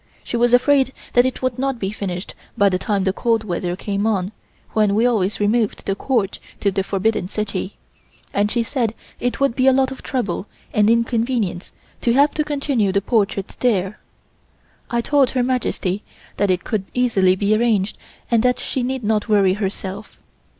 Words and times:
She 0.23 0.35
was 0.35 0.51
afraid 0.51 0.93
that 1.13 1.27
it 1.27 1.43
would 1.43 1.59
not 1.59 1.77
be 1.77 1.91
finished 1.91 2.33
by 2.57 2.69
the 2.69 2.79
time 2.79 3.03
the 3.03 3.13
cold 3.13 3.43
weather 3.43 3.75
came 3.75 4.07
on, 4.07 4.31
when 4.71 4.95
we 4.95 5.05
always 5.05 5.39
removed 5.39 5.85
the 5.85 5.93
Court 5.93 6.39
to 6.59 6.71
the 6.71 6.81
Forbidden 6.83 7.27
City, 7.27 7.75
and 8.33 8.49
she 8.49 8.63
said 8.63 8.95
it 9.19 9.39
would 9.39 9.55
be 9.55 9.67
a 9.67 9.71
lot 9.71 9.91
of 9.91 10.01
trouble 10.01 10.47
and 10.73 10.89
inconvenience 10.89 11.71
to 12.01 12.13
have 12.13 12.33
to 12.33 12.43
continue 12.43 12.91
the 12.91 12.99
portrait 12.99 13.55
there. 13.59 13.99
I 14.89 15.01
told 15.01 15.29
Her 15.29 15.43
Majesty 15.43 16.01
that 16.37 16.49
it 16.49 16.63
could 16.63 16.85
easily 16.95 17.35
be 17.35 17.55
arranged 17.55 17.95
and 18.31 18.41
that 18.41 18.57
she 18.57 18.81
need 18.81 19.03
not 19.03 19.29
worry 19.29 19.53
herself. 19.53 20.17